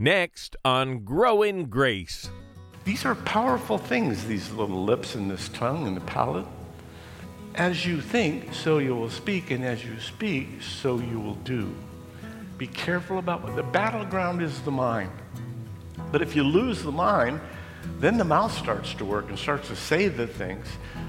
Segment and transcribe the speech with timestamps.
[0.00, 2.30] Next on Grow in Grace.
[2.84, 6.46] These are powerful things, these little lips and this tongue and the palate.
[7.56, 11.74] As you think, so you will speak, and as you speak, so you will do.
[12.58, 15.10] Be careful about what the battleground is the mind.
[16.12, 17.40] But if you lose the mind,
[17.98, 20.68] then the mouth starts to work and starts to say the things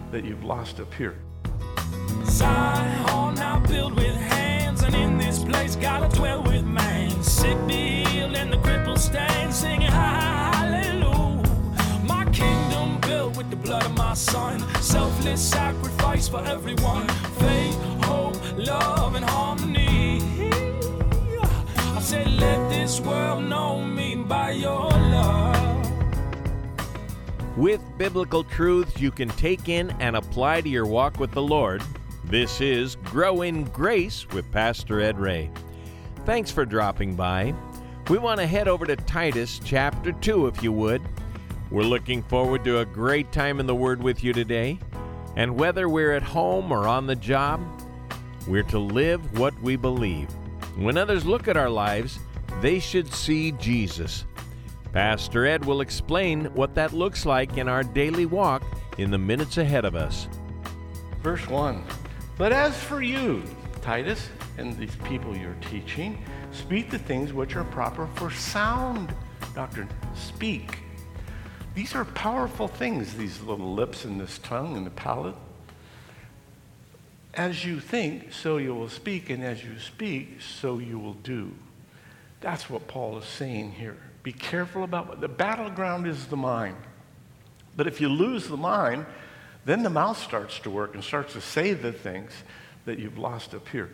[0.09, 1.15] that you've lost up here.
[2.25, 7.11] Zion now built with hands, and in this place gotta dwell with man.
[7.21, 8.78] Sick be healed and the crippled
[9.89, 11.43] hallelujah.
[12.03, 17.07] My kingdom built with the blood of my son, selfless sacrifice for everyone.
[17.39, 20.21] Faith, hope, love, and harmony.
[21.77, 25.87] I said, let this world know me by your love.
[27.55, 31.83] With biblical truths you can take in and apply to your walk with the Lord,
[32.25, 35.49] this is Grow in Grace with Pastor Ed Ray.
[36.25, 37.53] Thanks for dropping by.
[38.09, 41.03] We want to head over to Titus chapter 2 if you would.
[41.69, 44.79] We're looking forward to a great time in the Word with you today.
[45.35, 47.61] And whether we're at home or on the job,
[48.47, 50.27] we're to live what we believe.
[50.75, 52.17] When others look at our lives,
[52.61, 54.25] they should see Jesus.
[54.91, 58.63] Pastor Ed will explain what that looks like in our daily walk
[58.97, 60.27] in the minutes ahead of us.
[61.21, 61.83] Verse 1
[62.39, 63.43] But as for you,
[63.83, 66.17] Titus, and these people you're teaching,
[66.51, 69.13] speak the things which are proper for sound
[69.53, 69.89] doctrine.
[70.15, 70.79] Speak.
[71.75, 75.35] These are powerful things, these little lips and this tongue and the palate.
[77.33, 81.53] As you think, so you will speak, and as you speak, so you will do.
[82.41, 83.97] That's what Paul is saying here.
[84.23, 86.77] Be careful about what the battleground is the mind.
[87.75, 89.05] But if you lose the mind,
[89.65, 92.31] then the mouth starts to work and starts to say the things
[92.85, 93.89] that you've lost up here.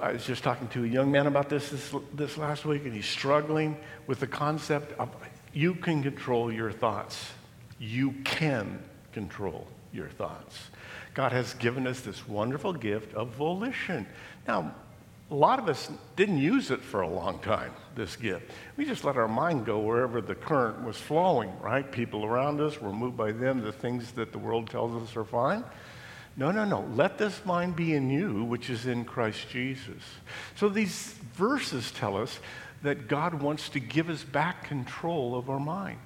[0.00, 2.94] I was just talking to a young man about this, this this last week, and
[2.94, 5.10] he's struggling with the concept of
[5.52, 7.32] you can control your thoughts.
[7.78, 8.82] You can
[9.12, 10.70] control your thoughts.
[11.14, 14.06] God has given us this wonderful gift of volition.
[14.46, 14.74] Now,
[15.30, 18.50] a lot of us didn't use it for a long time, this gift.
[18.76, 21.90] We just let our mind go wherever the current was flowing, right?
[21.90, 25.24] People around us were moved by them, the things that the world tells us are
[25.24, 25.64] fine.
[26.38, 26.88] No, no, no.
[26.94, 30.02] Let this mind be in you, which is in Christ Jesus.
[30.54, 32.38] So these verses tell us
[32.82, 35.98] that God wants to give us back control of our mind.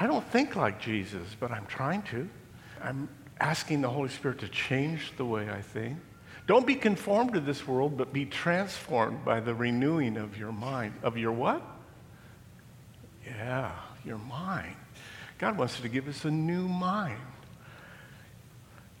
[0.00, 2.26] I don't think like Jesus, but I'm trying to.
[2.82, 3.10] I'm
[3.40, 5.98] asking the Holy Spirit to change the way I think.
[6.46, 10.94] Don't be conformed to this world, but be transformed by the renewing of your mind.
[11.02, 11.62] Of your what?
[13.26, 13.70] Yeah,
[14.02, 14.76] your mind.
[15.36, 17.20] God wants to give us a new mind.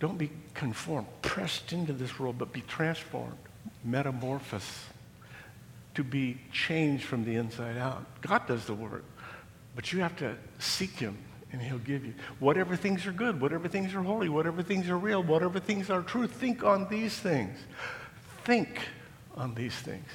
[0.02, 3.38] Don't be conformed, pressed into this world, but be transformed,
[3.84, 4.86] metamorphose,
[5.94, 8.04] to be changed from the inside out.
[8.20, 9.04] God does the work,
[9.76, 11.16] but you have to seek Him
[11.52, 12.14] and He'll give you.
[12.40, 16.02] Whatever things are good, whatever things are holy, whatever things are real, whatever things are
[16.02, 17.56] true, think on these things.
[18.42, 18.80] Think
[19.36, 20.08] on these things.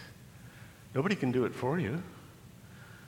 [0.94, 2.03] Nobody can do it for you.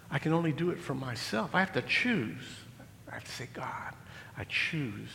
[0.10, 1.54] I can only do it for myself.
[1.54, 2.46] I have to choose.
[3.12, 3.96] I have to say, God,
[4.38, 5.10] I choose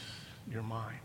[0.46, 0.98] your mind.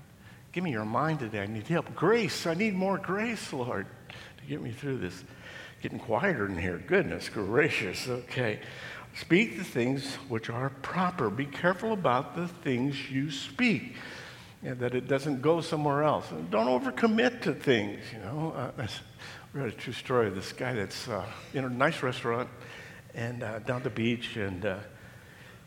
[0.52, 1.42] Give me your mind today.
[1.42, 1.94] I need help.
[1.96, 2.48] Grace.
[2.48, 5.24] I need more grace, Lord, to get me through this.
[5.82, 6.82] Getting quieter in here.
[6.88, 8.08] Goodness gracious.
[8.08, 8.60] Okay.
[9.16, 11.30] Speak the things which are proper.
[11.30, 13.96] Be careful about the things you speak,
[14.64, 16.32] and that it doesn't go somewhere else.
[16.32, 18.00] And don't overcommit to things.
[18.12, 18.88] You know, uh, I
[19.54, 22.50] read a true story of this guy that's uh, in a nice restaurant
[23.14, 24.78] and uh, down the beach, and uh,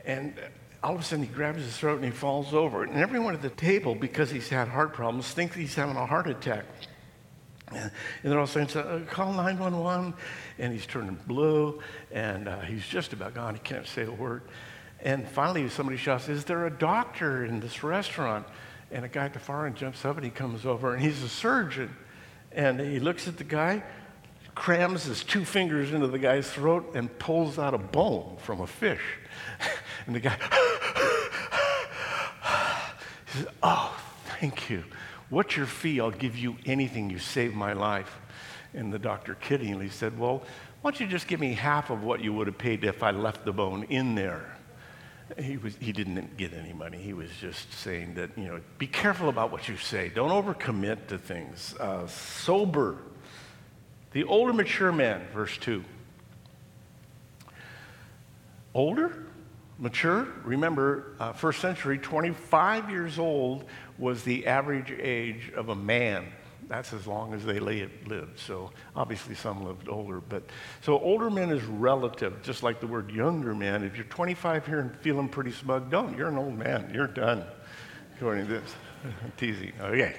[0.04, 0.34] and
[0.82, 2.82] all of a sudden he grabs his throat and he falls over.
[2.82, 6.26] And everyone at the table, because he's had heart problems, thinks he's having a heart
[6.26, 6.64] attack.
[7.74, 7.90] And
[8.24, 10.14] they're all saying, uh, call 911.
[10.58, 13.54] And he's turning blue, and uh, he's just about gone.
[13.54, 14.42] He can't say a word.
[15.00, 18.46] And finally, somebody shouts, Is there a doctor in this restaurant?
[18.90, 21.22] And a guy at the far end jumps up and he comes over, and he's
[21.22, 21.96] a surgeon.
[22.52, 23.82] And he looks at the guy,
[24.54, 28.66] crams his two fingers into the guy's throat, and pulls out a bone from a
[28.66, 29.00] fish.
[30.06, 30.36] and the guy,
[33.26, 33.98] he says, Oh,
[34.40, 34.84] thank you.
[35.30, 36.00] What's your fee?
[36.00, 37.08] I'll give you anything.
[37.10, 38.18] You saved my life.
[38.74, 40.42] And the doctor kiddingly said, Well,
[40.82, 43.12] why don't you just give me half of what you would have paid if I
[43.12, 44.56] left the bone in there?
[45.38, 46.98] He, was, he didn't get any money.
[46.98, 50.10] He was just saying that, you know, be careful about what you say.
[50.10, 51.74] Don't overcommit to things.
[51.78, 52.98] Uh, sober.
[54.10, 55.84] The older, mature man, verse 2.
[58.74, 59.26] Older?
[59.82, 60.28] Mature.
[60.44, 63.64] Remember, uh, first century, 25 years old
[63.98, 66.32] was the average age of a man.
[66.68, 68.38] That's as long as they lived.
[68.38, 70.20] So obviously some lived older.
[70.20, 70.44] But
[70.80, 73.82] so older men is relative, just like the word younger man.
[73.82, 76.16] If you're 25 here and feeling pretty smug, don't.
[76.16, 76.90] You're an old man.
[76.94, 77.44] You're done,
[78.16, 78.74] according to this.
[79.36, 79.72] teasing.
[79.80, 80.16] Okay.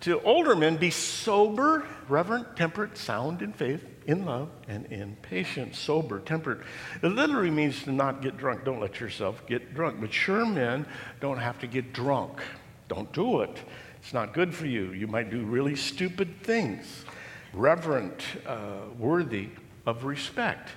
[0.00, 5.78] To older men, be sober, reverent, temperate, sound in faith, in love, and in patience.
[5.78, 6.60] Sober, temperate.
[7.02, 8.64] It literally means to not get drunk.
[8.64, 9.98] Don't let yourself get drunk.
[9.98, 10.86] Mature men
[11.20, 12.40] don't have to get drunk.
[12.88, 13.58] Don't do it.
[14.00, 14.92] It's not good for you.
[14.92, 17.04] You might do really stupid things.
[17.52, 19.50] Reverent, uh, worthy
[19.84, 20.70] of respect.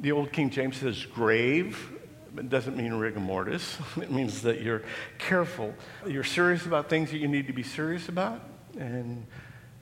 [0.00, 1.92] The old King James says grave.
[2.36, 3.78] It doesn't mean rigor mortis.
[4.02, 4.82] It means that you're
[5.18, 5.72] careful.
[6.04, 8.40] You're serious about things that you need to be serious about
[8.76, 9.26] and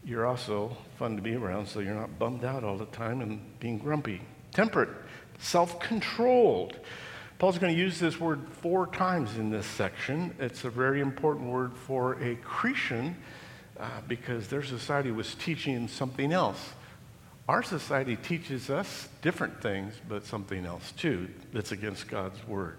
[0.04, 3.40] you're also fun to be around, so you're not bummed out all the time and
[3.60, 4.20] being grumpy.
[4.52, 4.90] Temperate,
[5.38, 6.78] self controlled.
[7.38, 10.34] Paul's going to use this word four times in this section.
[10.38, 13.16] It's a very important word for a Cretan
[13.80, 16.70] uh, because their society was teaching something else.
[17.48, 22.76] Our society teaches us different things, but something else too that's against God's word.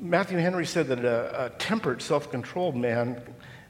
[0.00, 3.20] Matthew Henry said that a, a temperate, self controlled man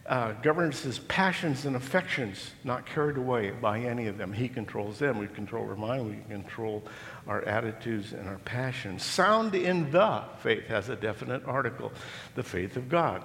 [0.09, 4.33] uh, governs his passions and affections, not carried away by any of them.
[4.33, 5.19] He controls them.
[5.19, 6.83] We control our mind, we control
[7.27, 9.05] our attitudes and our passions.
[9.05, 11.93] Sound in the faith has a definite article
[12.35, 13.23] the faith of God.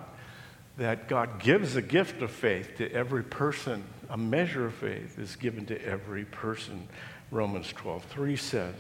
[0.78, 3.84] That God gives a gift of faith to every person.
[4.10, 6.88] A measure of faith is given to every person.
[7.32, 8.76] Romans 12 3 says.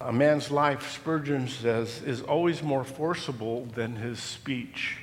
[0.00, 4.98] A man's life, Spurgeon says, is always more forcible than his speech.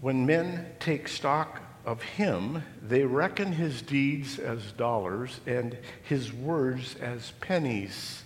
[0.00, 6.96] When men take stock of him, they reckon his deeds as dollars and his words
[6.96, 8.22] as pennies.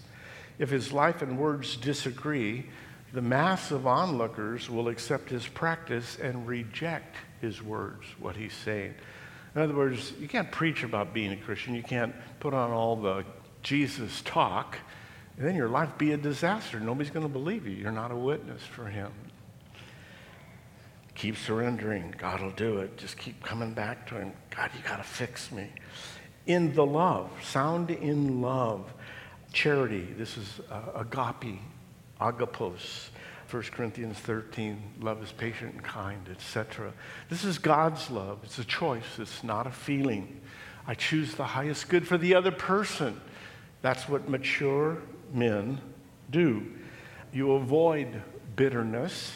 [0.59, 2.67] If his life and words disagree,
[3.12, 8.94] the mass of onlookers will accept his practice and reject his words, what he's saying.
[9.55, 11.75] In other words, you can't preach about being a Christian.
[11.75, 13.25] You can't put on all the
[13.62, 14.79] Jesus talk,
[15.37, 16.79] and then your life be a disaster.
[16.81, 17.75] Nobody's going to believe you.
[17.75, 19.12] You're not a witness for him.
[21.14, 22.14] Keep surrendering.
[22.19, 22.96] God will do it.
[22.96, 24.32] Just keep coming back to Him.
[24.55, 25.70] God, you got to fix me.
[26.46, 28.93] In the love, sound in love.
[29.52, 31.61] Charity, this is uh, agape,
[32.20, 33.08] agapos.
[33.50, 36.93] 1 Corinthians 13, love is patient and kind, etc.
[37.28, 38.40] This is God's love.
[38.43, 40.40] It's a choice, it's not a feeling.
[40.87, 43.20] I choose the highest good for the other person.
[43.81, 44.99] That's what mature
[45.32, 45.81] men
[46.31, 46.66] do.
[47.32, 48.22] You avoid
[48.56, 49.32] bitterness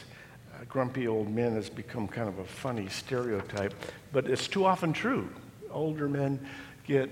[0.68, 3.74] grumpy old men has become kind of a funny stereotype,
[4.12, 5.28] but it's too often true.
[5.70, 6.38] Older men
[6.86, 7.10] get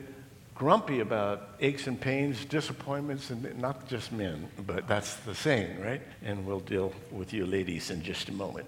[0.54, 6.00] grumpy about aches and pains, disappointments, and not just men, but that's the same, right?
[6.22, 8.66] And we'll deal with you ladies in just a moment.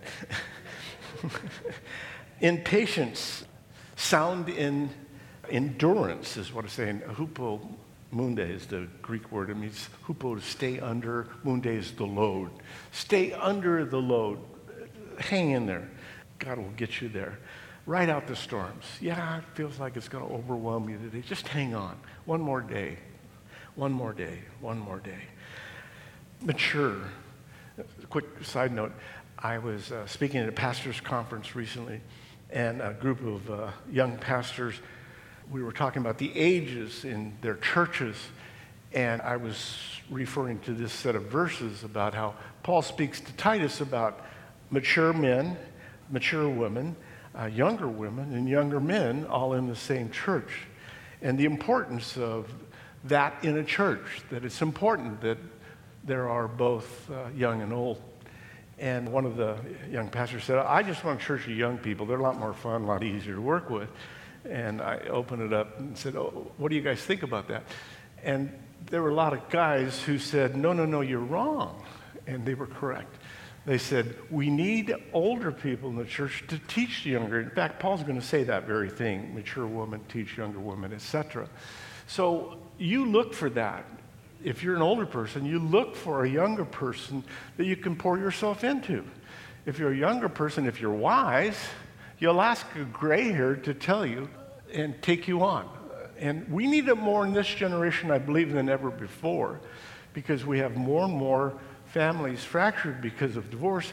[2.40, 3.44] in patience,
[3.96, 4.90] sound in
[5.50, 7.00] endurance is what I'm saying.
[7.00, 7.60] Hupo
[8.14, 9.50] munde is the Greek word.
[9.50, 12.50] It means hupo to stay under, munde is the load.
[12.92, 14.38] Stay under the load
[15.20, 15.88] hang in there.
[16.38, 17.38] God will get you there.
[17.86, 18.84] Ride out the storms.
[19.00, 21.22] Yeah, it feels like it's going to overwhelm you today.
[21.26, 21.98] Just hang on.
[22.26, 22.98] One more day.
[23.76, 24.40] One more day.
[24.60, 25.22] One more day.
[26.42, 26.96] Mature.
[28.10, 28.92] quick side note
[29.38, 32.00] I was uh, speaking at a pastor's conference recently,
[32.50, 34.74] and a group of uh, young pastors,
[35.50, 38.16] we were talking about the ages in their churches,
[38.92, 39.78] and I was
[40.10, 42.34] referring to this set of verses about how
[42.64, 44.26] Paul speaks to Titus about
[44.70, 45.56] mature men,
[46.10, 46.96] mature women,
[47.38, 50.66] uh, younger women, and younger men all in the same church.
[51.22, 52.52] And the importance of
[53.04, 55.38] that in a church, that it's important that
[56.04, 58.00] there are both uh, young and old.
[58.78, 59.56] And one of the
[59.90, 62.06] young pastors said, I just want a church of young people.
[62.06, 63.88] They're a lot more fun, a lot easier to work with.
[64.48, 67.64] And I opened it up and said, oh, What do you guys think about that?
[68.22, 68.52] And
[68.86, 71.82] there were a lot of guys who said, No, no, no, you're wrong.
[72.26, 73.14] And they were correct.
[73.68, 77.38] They said, We need older people in the church to teach the younger.
[77.38, 81.46] In fact, Paul's going to say that very thing mature women teach younger women, etc.
[82.06, 83.84] So you look for that.
[84.42, 87.22] If you're an older person, you look for a younger person
[87.58, 89.04] that you can pour yourself into.
[89.66, 91.58] If you're a younger person, if you're wise,
[92.18, 94.30] you'll ask a gray hair to tell you
[94.72, 95.68] and take you on.
[96.18, 99.60] And we need it more in this generation, I believe, than ever before,
[100.14, 101.52] because we have more and more
[101.92, 103.92] families fractured because of divorce.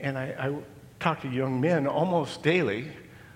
[0.00, 0.54] And I, I
[1.00, 2.88] talk to young men almost daily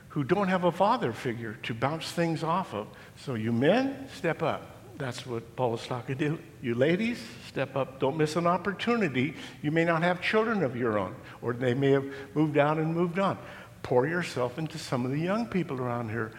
[0.09, 2.87] who don't have a father figure to bounce things off of.
[3.17, 4.77] So, you men, step up.
[4.99, 6.39] That's what Paul is talking to.
[6.63, 8.01] You ladies, step up.
[8.01, 9.35] Don't miss an opportunity.
[9.63, 12.95] You may not have children of your own, or they may have moved out and
[12.95, 13.37] moved on.
[13.83, 16.33] pour yourself into some of the young people around here.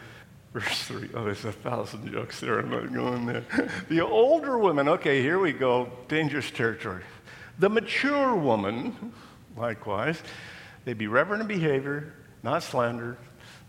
[0.54, 1.10] Verse 3.
[1.14, 2.60] Oh, there's a thousand jokes there.
[2.60, 3.44] I'm not going there.
[3.90, 5.92] the older women, okay, here we go.
[6.08, 7.04] Dangerous territory.
[7.60, 9.14] The mature woman,
[9.56, 10.22] likewise,
[10.86, 13.18] they be reverent in behavior, not slander,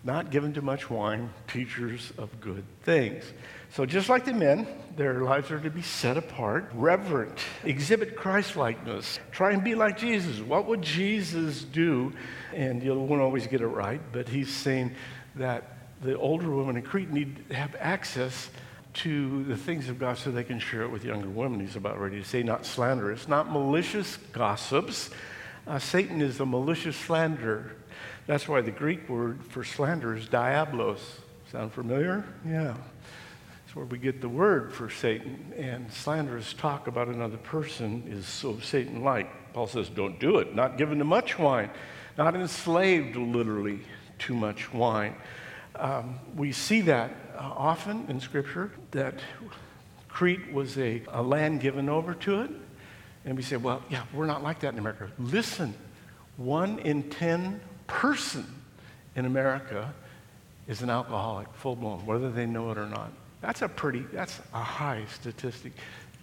[0.05, 3.25] not given to much wine, teachers of good things.
[3.71, 4.67] So, just like the men,
[4.97, 9.99] their lives are to be set apart, reverent, exhibit Christ likeness, try and be like
[9.99, 10.41] Jesus.
[10.41, 12.13] What would Jesus do?
[12.55, 14.95] And you won't always get it right, but he's saying
[15.35, 18.51] that the older women in Crete need to have access
[18.99, 21.61] to the things of God so they can share it with younger women.
[21.61, 25.11] He's about ready to say, not slanderous, not malicious gossips.
[25.67, 27.73] Uh, Satan is a malicious slanderer.
[28.27, 31.01] That's why the Greek word for slander is diablos.
[31.53, 32.25] Sound familiar?
[32.45, 32.75] Yeah.
[33.65, 35.53] That's where we get the word for Satan.
[35.57, 39.53] And slanderous talk about another person is so Satan like.
[39.53, 40.55] Paul says, don't do it.
[40.55, 41.71] Not given to much wine,
[42.17, 43.81] not enslaved literally
[44.21, 45.15] to much wine.
[45.77, 49.15] Um, we see that often in Scripture that
[50.09, 52.51] Crete was a, a land given over to it.
[53.25, 55.11] And we say, well, yeah, we're not like that in America.
[55.19, 55.75] Listen,
[56.37, 58.47] one in 10 person
[59.17, 59.93] in America
[60.67, 63.13] is an alcoholic, full blown, whether they know it or not.
[63.41, 65.73] That's a pretty, that's a high statistic.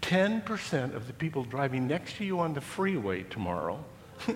[0.01, 3.83] 10% of the people driving next to you on the freeway tomorrow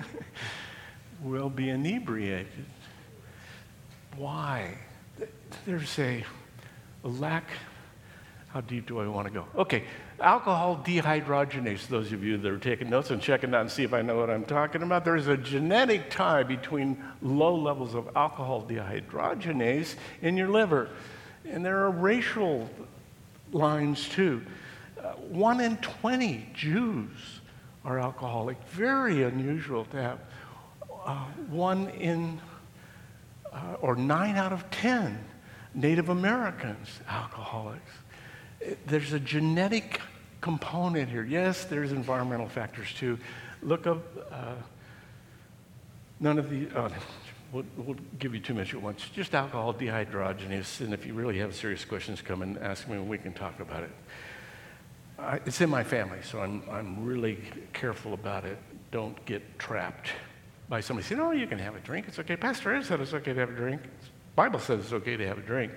[1.23, 2.65] will be inebriated.
[4.15, 4.77] Why?
[5.65, 6.23] There's a,
[7.03, 7.45] lack.
[8.49, 9.45] How deep do I want to go?
[9.55, 9.83] Okay,
[10.19, 13.93] alcohol dehydrogenase, those of you that are taking notes and checking out and see if
[13.93, 18.65] I know what I'm talking about, there's a genetic tie between low levels of alcohol
[18.67, 20.89] dehydrogenase in your liver.
[21.45, 22.67] And there are racial
[23.51, 24.41] lines too.
[24.99, 27.41] Uh, one in 20 Jews
[27.85, 28.57] are alcoholic.
[28.69, 30.19] Very unusual to have
[31.05, 32.41] uh, one in,
[33.53, 35.23] uh, or nine out of 10
[35.73, 37.91] Native Americans alcoholics.
[38.85, 40.01] There's a genetic
[40.41, 41.23] component here.
[41.23, 43.17] Yes, there's environmental factors too.
[43.61, 44.55] Look up, uh,
[46.19, 46.89] none of the, oh,
[47.51, 49.09] We'll, we'll, give you too much at once.
[49.09, 53.09] Just alcohol dehydrogenase, and if you really have serious questions, come and ask me and
[53.09, 53.89] we can talk about it.
[55.17, 57.39] I, it's in my family, so I'm, I'm really
[57.73, 58.59] careful about it.
[58.91, 60.09] Don't get trapped
[60.69, 62.05] by somebody saying, oh, you can have a drink.
[62.07, 62.37] It's okay.
[62.37, 63.81] Pastor Ed said it's okay to have a drink.
[63.81, 63.89] The
[64.39, 65.73] Bible says it's okay to have a drink.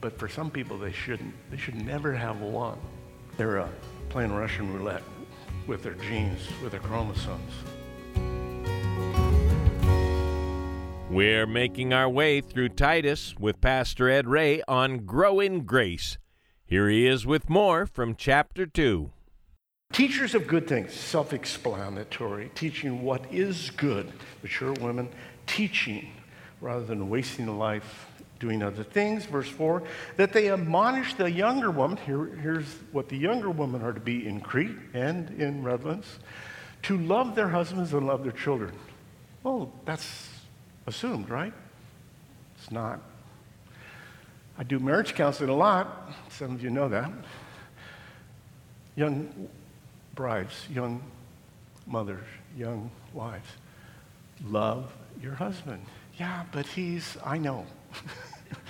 [0.00, 1.34] But for some people, they shouldn't.
[1.50, 2.78] They should never have one.
[3.36, 3.68] They're uh,
[4.10, 5.02] playing Russian roulette
[5.66, 7.52] with their genes, with their chromosomes.
[11.10, 16.16] We're making our way through Titus with Pastor Ed Ray on Grow in Grace.
[16.64, 19.10] Here he is with more from chapter 2.
[19.92, 24.12] Teachers of good things, self explanatory, teaching what is good.
[24.44, 25.08] Mature women
[25.48, 26.12] teaching
[26.60, 28.06] rather than wasting a life
[28.38, 29.26] doing other things.
[29.26, 29.82] Verse 4
[30.16, 31.98] that they admonish the younger woman.
[31.98, 36.18] Here, here's what the younger women are to be in Crete and in Redlands
[36.82, 38.72] to love their husbands and love their children.
[39.42, 40.28] Well, that's
[40.86, 41.52] assumed, right?
[42.56, 43.00] It's not.
[44.58, 46.12] I do marriage counseling a lot.
[46.30, 47.10] Some of you know that.
[48.96, 49.48] Young
[50.14, 51.00] brides, young
[51.86, 53.48] mothers, young wives,
[54.44, 55.82] love your husband.
[56.18, 57.64] Yeah, but he's, I know.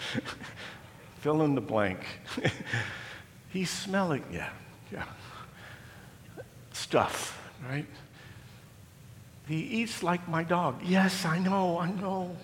[1.21, 2.01] Fill in the blank.
[3.49, 4.51] he's smelling, yeah,
[4.93, 5.05] yeah.
[6.73, 7.87] Stuff, right?
[9.47, 10.83] He eats like my dog.
[10.85, 12.37] Yes, I know, I know.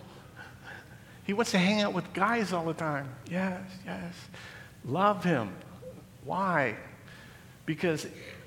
[1.24, 3.08] He wants to hang out with guys all the time.
[3.30, 4.14] Yes, yes.
[4.86, 5.50] Love him.
[6.24, 6.76] Why?
[7.66, 8.06] Because,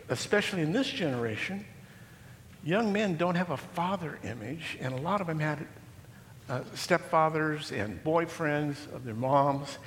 [0.10, 1.66] especially in this generation,
[2.64, 5.68] young men don't have a father image, and a lot of them had
[6.50, 9.78] uh, stepfathers and boyfriends of their moms,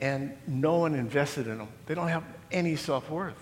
[0.00, 1.68] and no one invested in them.
[1.86, 3.36] They don't have any self worth.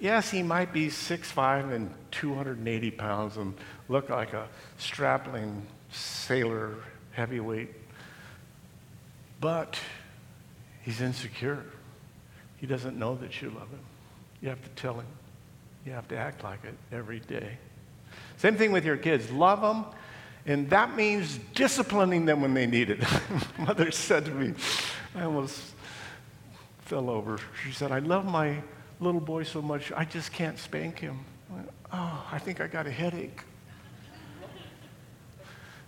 [0.00, 3.54] Yes, he might be 6'5 and 280 pounds and
[3.88, 6.74] look like a strapping sailor
[7.12, 7.70] heavyweight,
[9.40, 9.78] but
[10.82, 11.64] he's insecure.
[12.56, 13.84] He doesn't know that you love him.
[14.40, 15.06] You have to tell him.
[15.86, 17.58] You have to act like it every day.
[18.38, 19.30] Same thing with your kids.
[19.30, 19.84] Love them,
[20.46, 23.04] and that means disciplining them when they need it.
[23.58, 24.54] Mother said to me,
[25.14, 25.60] I almost
[26.80, 27.38] fell over.
[27.64, 28.62] She said, I love my
[29.00, 31.18] little boy so much, I just can't spank him.
[31.50, 33.40] I went, oh, I think I got a headache.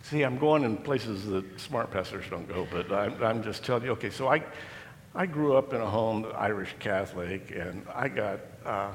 [0.03, 3.85] See, I'm going in places that smart pastors don't go, but I'm, I'm just telling
[3.85, 4.43] you, okay, so I,
[5.15, 8.91] I grew up in a home, Irish Catholic, and I got uh,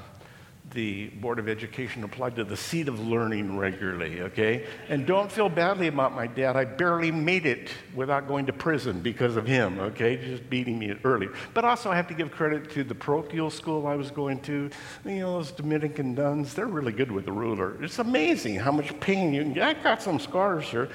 [0.72, 4.66] the Board of Education applied to the seat of learning regularly, okay?
[4.88, 6.56] And don't feel badly about my dad.
[6.56, 10.18] I barely made it without going to prison because of him, okay?
[10.18, 11.28] Just beating me early.
[11.54, 14.70] But also, I have to give credit to the parochial school I was going to.
[15.06, 17.82] You know, those Dominican nuns, they're really good with the ruler.
[17.84, 19.64] It's amazing how much pain you can get.
[19.64, 20.90] I got some scars here.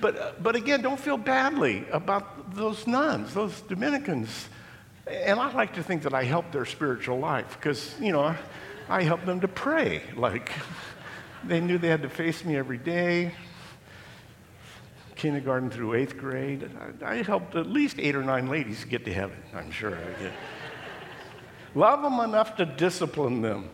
[0.00, 4.48] But, but again, don't feel badly about those nuns, those Dominicans.
[5.06, 8.34] And I like to think that I helped their spiritual life because, you know,
[8.88, 10.02] I helped them to pray.
[10.16, 10.50] Like,
[11.44, 13.32] they knew they had to face me every day,
[15.14, 16.70] kindergarten through eighth grade.
[17.02, 19.98] I, I helped at least eight or nine ladies get to heaven, I'm sure.
[21.74, 23.68] Love them enough to discipline them.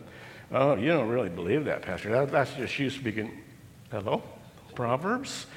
[0.51, 2.11] Oh, you don't really believe that, Pastor.
[2.11, 3.31] That, that's just you speaking.
[3.91, 4.21] Hello?
[4.75, 5.47] Proverbs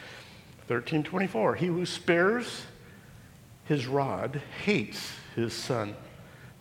[0.68, 1.56] 13:24.
[1.56, 2.62] He who spares
[3.64, 5.94] his rod hates his son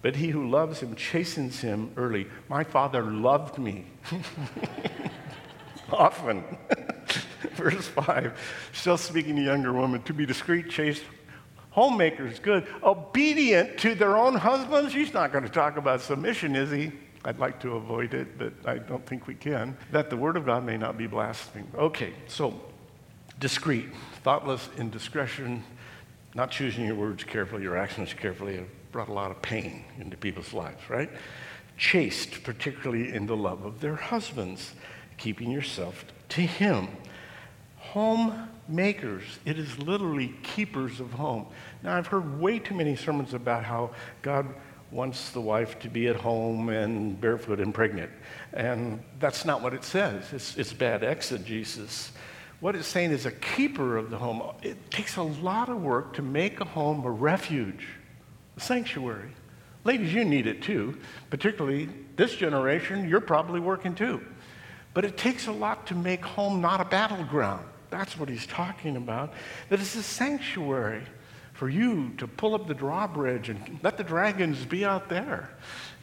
[0.01, 2.27] but he who loves him chastens him early.
[2.49, 3.85] My father loved me.
[5.91, 6.43] Often.
[7.55, 11.03] Verse 5, still speaking to younger women, to be discreet, chaste,
[11.71, 14.93] homemakers, good, obedient to their own husbands.
[14.93, 16.91] He's not going to talk about submission, is he?
[17.25, 19.77] I'd like to avoid it, but I don't think we can.
[19.91, 21.73] That the word of God may not be blasphemed.
[21.75, 22.59] Okay, so
[23.39, 23.87] discreet,
[24.23, 25.63] thoughtless indiscretion,
[26.35, 30.53] not choosing your words carefully, your actions carefully, brought a lot of pain into people's
[30.53, 31.09] lives, right?
[31.77, 34.73] Chaste, particularly in the love of their husbands,
[35.17, 36.87] keeping yourself to Him.
[37.77, 41.47] Homemakers, it is literally keepers of home.
[41.83, 43.91] Now, I've heard way too many sermons about how
[44.21, 44.47] God
[44.91, 48.11] wants the wife to be at home and barefoot and pregnant.
[48.53, 50.31] And that's not what it says.
[50.31, 52.11] It's, it's bad exegesis.
[52.59, 54.41] What it's saying is a keeper of the home.
[54.63, 57.87] It takes a lot of work to make a home a refuge
[58.57, 59.31] sanctuary.
[59.83, 60.97] Ladies, you need it too,
[61.29, 64.21] particularly this generation, you're probably working too.
[64.93, 67.65] But it takes a lot to make home not a battleground.
[67.89, 69.33] That's what he's talking about.
[69.69, 71.03] That it's a sanctuary
[71.53, 75.49] for you to pull up the drawbridge and let the dragons be out there.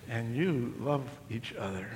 [0.08, 1.88] And you love each other.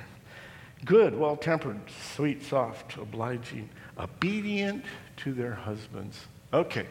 [0.85, 1.79] Good, well tempered,
[2.15, 4.85] sweet, soft, obliging, obedient
[5.17, 6.19] to their husbands.
[6.53, 6.85] Okay,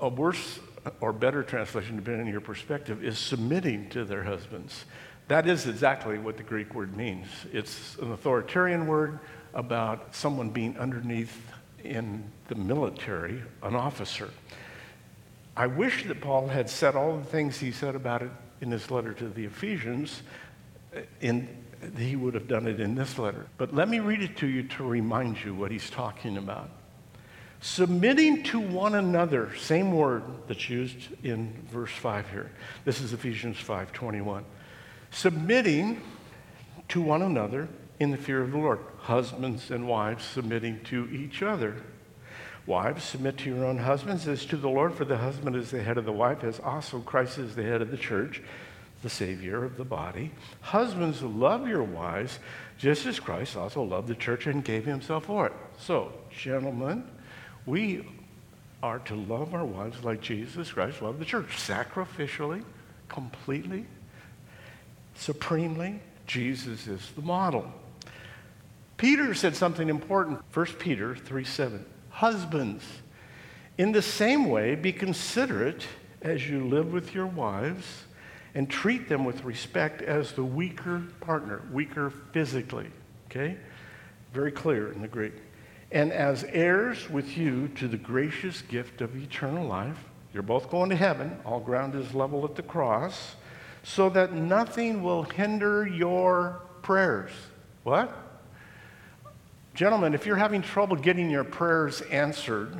[0.00, 0.60] a worse
[1.00, 4.84] or better translation, depending on your perspective, is submitting to their husbands.
[5.28, 7.26] That is exactly what the Greek word means.
[7.52, 9.18] It's an authoritarian word
[9.54, 11.36] about someone being underneath
[11.82, 14.30] in the military, an officer.
[15.56, 18.90] I wish that Paul had said all the things he said about it in his
[18.90, 20.22] letter to the Ephesians,
[21.20, 21.48] in,
[21.96, 23.46] he would have done it in this letter.
[23.58, 26.70] But let me read it to you to remind you what he's talking about
[27.60, 32.50] submitting to one another same word that's used in verse 5 here.
[32.84, 34.44] This is ephesians 5.21
[35.10, 36.00] submitting
[36.88, 38.78] to one another in the fear of the lord.
[38.98, 41.76] Husbands and wives submitting to each other.
[42.66, 45.82] Wives submit to your own husbands as to the lord for the husband is the
[45.82, 48.42] head of the wife as also christ is the head of the church
[49.02, 50.32] the savior of the body.
[50.60, 52.38] Husbands love your wives
[52.76, 55.52] just as christ also loved the church and gave himself for it.
[55.78, 57.04] So gentlemen
[57.66, 58.06] we
[58.82, 62.62] are to love our wives like Jesus Christ loved the church, sacrificially,
[63.08, 63.84] completely,
[65.16, 66.00] supremely.
[66.26, 67.72] Jesus is the model.
[68.96, 70.40] Peter said something important.
[70.54, 71.84] 1 Peter 3 7.
[72.10, 72.84] Husbands,
[73.76, 75.86] in the same way, be considerate
[76.22, 78.04] as you live with your wives
[78.54, 82.88] and treat them with respect as the weaker partner, weaker physically.
[83.26, 83.56] Okay?
[84.32, 85.34] Very clear in the Greek
[85.90, 89.98] and as heirs with you to the gracious gift of eternal life.
[90.32, 93.36] You're both going to heaven, all ground is level at the cross,
[93.82, 97.30] so that nothing will hinder your prayers.
[97.84, 98.14] What?
[99.74, 102.76] Gentlemen, if you're having trouble getting your prayers answered,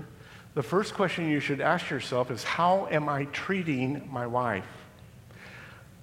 [0.55, 4.65] the first question you should ask yourself is How am I treating my wife?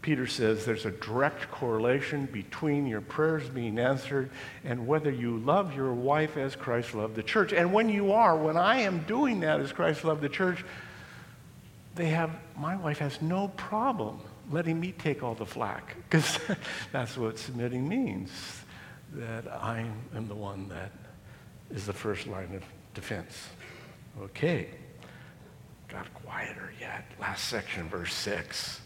[0.03, 4.29] Peter says there's a direct correlation between your prayers being answered
[4.65, 7.53] and whether you love your wife as Christ loved the church.
[7.53, 10.63] And when you are, when I am doing that as Christ loved the church,
[11.95, 14.19] they have, my wife has no problem
[14.51, 16.37] letting me take all the flack because
[16.91, 18.29] that's what submitting means
[19.13, 20.91] that I am the one that
[21.71, 22.63] is the first line of
[22.93, 23.47] defense.
[24.21, 24.67] Okay.
[25.87, 27.05] Got quieter yet.
[27.21, 28.81] Last section, verse 6.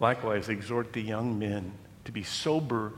[0.00, 1.72] Likewise, exhort the young men
[2.04, 2.92] to be sober.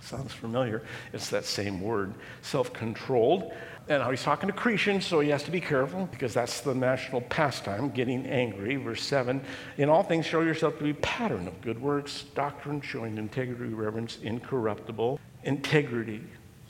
[0.00, 0.82] Sounds familiar.
[1.12, 3.52] It's that same word, self controlled.
[3.88, 7.20] And he's talking to Cretans, so he has to be careful because that's the national
[7.22, 8.76] pastime, getting angry.
[8.76, 9.40] Verse 7
[9.76, 13.74] In all things, show yourself to be a pattern of good works, doctrine, showing integrity,
[13.74, 16.22] reverence, incorruptible, integrity,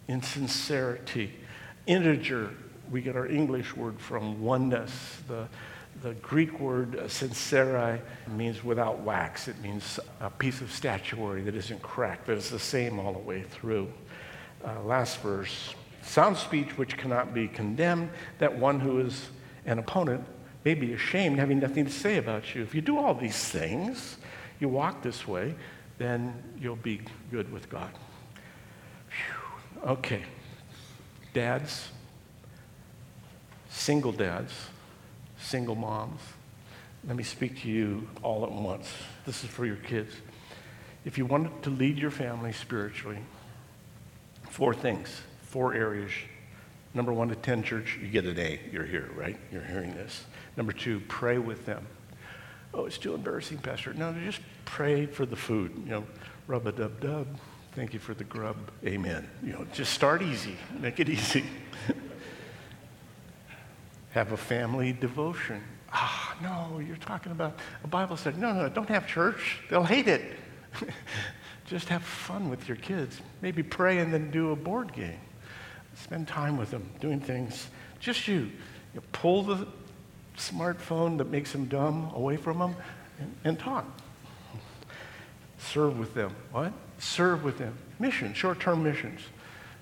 [0.09, 1.35] insincerity.
[1.87, 2.51] Integer,
[2.91, 5.19] we get our English word from oneness.
[5.29, 5.49] The,
[6.03, 9.47] the Greek word uh, sinceri means without wax.
[9.47, 13.19] It means a piece of statuary that isn't cracked, but it's the same all the
[13.21, 13.93] way through.
[14.65, 19.29] Uh, last verse sound speech which cannot be condemned, that one who is
[19.67, 20.25] an opponent
[20.65, 22.63] may be ashamed, having nothing to say about you.
[22.63, 24.19] If you do all these things,
[24.59, 25.55] you walk this way,
[25.99, 27.91] then you'll be good with God.
[29.09, 29.91] Whew.
[29.91, 30.25] Okay.
[31.33, 31.89] Dads,
[33.71, 34.53] single dads,
[35.43, 36.21] single moms,
[37.07, 38.89] let me speak to you all at once.
[39.27, 40.13] This is for your kids.
[41.05, 43.19] If you want to lead your family spiritually,
[44.51, 45.09] four things,
[45.43, 46.13] four areas.
[46.95, 47.99] Number one, attend church.
[48.01, 48.61] You get an A.
[48.71, 49.37] You're here, right?
[49.51, 50.25] You're hearing this.
[50.57, 51.87] Number two, pray with them.
[52.75, 53.93] Oh, it's too embarrassing, Pastor.
[53.95, 55.73] No, just pray for the food.
[55.85, 56.05] You know,
[56.47, 57.27] rub a dub dub.
[57.75, 58.57] Thank you for the grub.
[58.85, 59.29] Amen.
[59.43, 60.57] You know, just start easy.
[60.79, 61.45] Make it easy.
[64.13, 65.63] Have a family devotion.
[65.93, 68.39] Ah, no, you're talking about a Bible study.
[68.39, 69.61] No, no, don't have church.
[69.69, 70.23] They'll hate it.
[71.67, 73.21] just have fun with your kids.
[73.41, 75.19] Maybe pray and then do a board game.
[75.95, 77.69] Spend time with them, doing things.
[78.01, 78.51] Just you.
[78.95, 79.67] you pull the
[80.37, 82.75] smartphone that makes them dumb away from them
[83.19, 83.85] and, and talk.
[85.59, 86.35] Serve with them.
[86.51, 86.73] What?
[86.99, 87.77] Serve with them.
[87.99, 89.21] Missions, short term missions.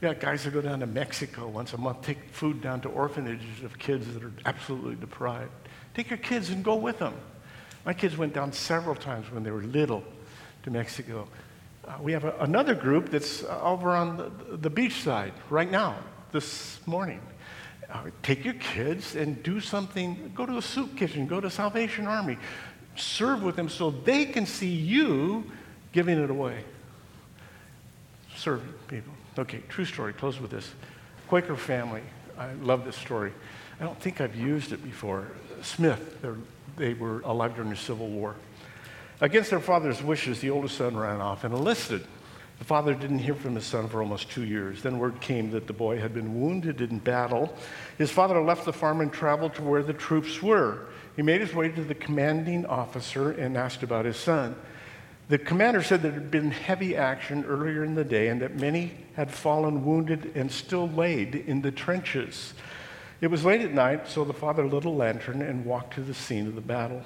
[0.03, 3.63] Yeah, guys that go down to Mexico once a month, take food down to orphanages
[3.63, 5.51] of kids that are absolutely deprived.
[5.93, 7.13] Take your kids and go with them.
[7.85, 10.03] My kids went down several times when they were little
[10.63, 11.29] to Mexico.
[11.87, 15.71] Uh, we have a, another group that's uh, over on the, the beach side right
[15.71, 15.97] now,
[16.33, 17.21] this morning.
[17.93, 20.33] Uh, take your kids and do something.
[20.35, 22.39] Go to a soup kitchen, go to Salvation Army,
[22.97, 25.45] serve with them so they can see you
[25.93, 26.65] giving it away.
[28.37, 29.13] Serving people.
[29.39, 30.13] Okay, true story.
[30.13, 30.73] Close with this.
[31.29, 32.03] Quaker family.
[32.39, 33.33] I love this story.
[33.81, 35.29] I don't think I've used it before.
[35.63, 36.25] Smith,
[36.77, 38.35] they were alive during the Civil War.
[39.21, 42.07] Against their father's wishes, the oldest son ran off and enlisted.
[42.59, 44.83] The father didn't hear from his son for almost two years.
[44.83, 47.55] Then word came that the boy had been wounded in battle.
[47.97, 50.87] His father left the farm and traveled to where the troops were.
[51.17, 54.57] He made his way to the commanding officer and asked about his son.
[55.31, 58.95] The commander said there had been heavy action earlier in the day and that many
[59.15, 62.53] had fallen wounded and still laid in the trenches.
[63.21, 66.15] It was late at night, so the father lit a lantern and walked to the
[66.15, 67.05] scene of the battle.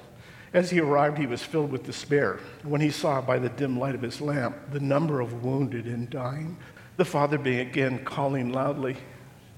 [0.54, 3.94] As he arrived, he was filled with despair when he saw by the dim light
[3.94, 6.56] of his lamp the number of wounded and dying.
[6.96, 8.96] The father began again calling loudly,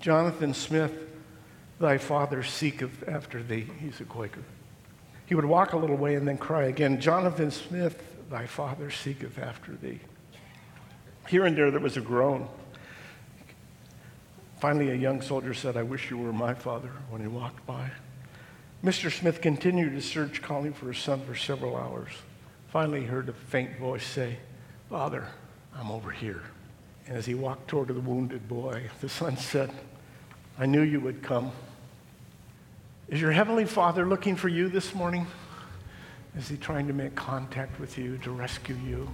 [0.01, 0.93] Jonathan Smith,
[1.79, 3.69] thy father seeketh after thee.
[3.79, 4.43] He's a Quaker.
[5.27, 9.39] He would walk a little way and then cry again, Jonathan Smith, thy father seeketh
[9.39, 10.01] after thee.
[11.29, 12.49] Here and there, there was a groan.
[14.61, 17.91] Finally, a young soldier said, I wish you were my father, when he walked by.
[18.85, 19.11] Mr.
[19.11, 22.11] Smith continued his search, calling for his son for several hours.
[22.69, 24.37] Finally, he heard a faint voice say,
[24.89, 25.27] Father,
[25.75, 26.43] I'm over here.
[27.07, 29.71] And as he walked toward the wounded boy, the son said,
[30.59, 31.53] I knew you would come.
[33.09, 35.27] Is your heavenly father looking for you this morning?
[36.37, 39.09] Is he trying to make contact with you to rescue you?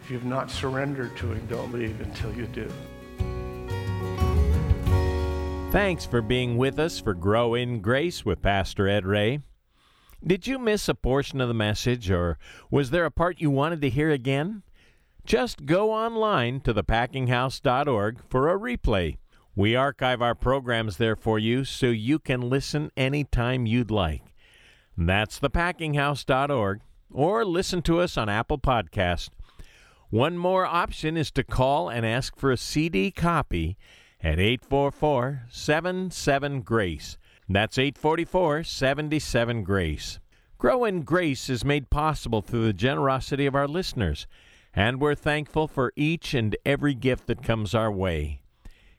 [0.00, 2.70] If you've not surrendered to him, don't leave until you do.
[5.72, 9.40] Thanks for being with us for Grow in Grace with Pastor Ed Ray.
[10.24, 12.38] Did you miss a portion of the message, or
[12.70, 14.62] was there a part you wanted to hear again?
[15.26, 19.16] Just go online to thepackinghouse.org for a replay.
[19.56, 24.33] We archive our programs there for you so you can listen anytime you'd like.
[24.96, 26.80] That's thepackinghouse.org
[27.12, 29.30] or listen to us on Apple Podcast.
[30.10, 33.76] One more option is to call and ask for a CD copy
[34.22, 37.18] at 844 77 Grace.
[37.48, 40.20] That's 844 77 Grace.
[40.56, 44.26] Grow in Grace is made possible through the generosity of our listeners,
[44.72, 48.40] and we're thankful for each and every gift that comes our way.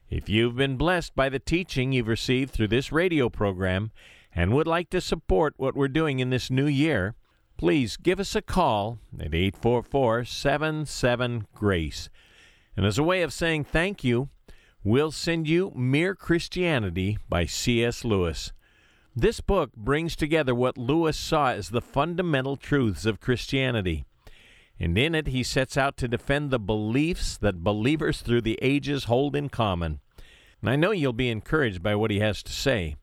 [0.08, 3.90] If you've been blessed by the teaching you've received through this radio program,
[4.36, 7.14] and would like to support what we're doing in this new year,
[7.56, 12.10] please give us a call at 844 77 Grace.
[12.76, 14.28] And as a way of saying thank you,
[14.84, 18.04] we'll send you Mere Christianity by C.S.
[18.04, 18.52] Lewis.
[19.14, 24.04] This book brings together what Lewis saw as the fundamental truths of Christianity.
[24.78, 29.04] And in it, he sets out to defend the beliefs that believers through the ages
[29.04, 30.00] hold in common.
[30.60, 32.96] And I know you'll be encouraged by what he has to say.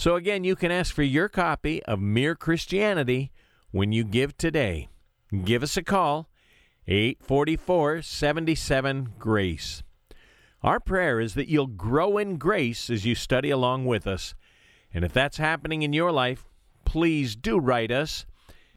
[0.00, 3.30] So again, you can ask for your copy of Mere Christianity
[3.70, 4.88] when you give today.
[5.44, 6.30] Give us a call
[6.88, 9.82] 844 77 Grace.
[10.62, 14.34] Our prayer is that you'll grow in grace as you study along with us.
[14.94, 16.46] And if that's happening in your life,
[16.86, 18.24] please do write us.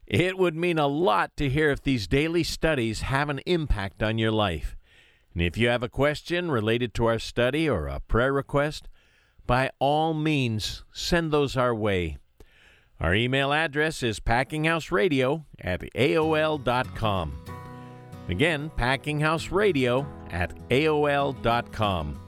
[0.06, 4.18] It would mean a lot to hear if these daily studies have an impact on
[4.18, 4.76] your life.
[5.32, 8.90] And if you have a question related to our study or a prayer request,
[9.46, 12.18] by all means, send those our way.
[13.00, 17.32] Our email address is packinghouseradio at AOL.com.
[18.28, 22.20] Again, packinghouseradio at AOL.com.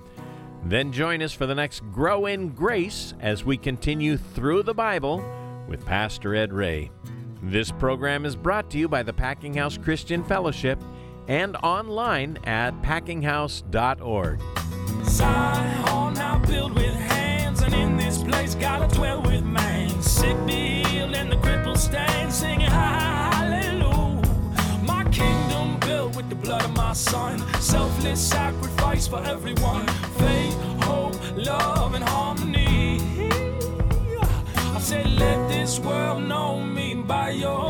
[0.65, 5.25] Then join us for the next Grow in Grace as we continue through the Bible
[5.69, 6.91] with Pastor Ed Ray.
[7.43, 10.83] This program is brought to you by the Packing House Christian Fellowship
[11.29, 14.41] and online at packinghouse.org.
[18.61, 19.89] gotta dwell with man.
[20.03, 24.23] Sick be and the crippled stand, singing hallelujah.
[24.83, 29.87] My kingdom built with the blood of my son, selfless sacrifice for everyone.
[30.19, 33.01] Faith, hope, love, and harmony.
[34.75, 37.69] I said, let this world know me by your